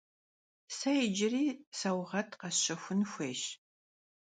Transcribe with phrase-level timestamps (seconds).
[0.77, 1.45] Se yicıri
[1.77, 3.41] sauğet khesşexun xuêyş.